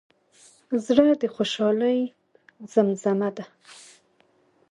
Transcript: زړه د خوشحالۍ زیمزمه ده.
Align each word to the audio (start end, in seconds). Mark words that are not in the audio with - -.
زړه 0.85 1.05
د 1.21 1.23
خوشحالۍ 1.35 1.99
زیمزمه 2.71 3.29
ده. 3.35 3.45